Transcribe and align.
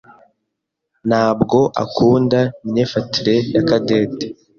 ntabwo 1.09 1.59
akunda 1.83 2.39
imyifatire 2.65 3.35
ya 3.53 3.61
Cadette. 3.67 4.25